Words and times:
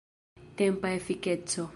Tempa 0.59 0.87
efikeco. 0.99 1.61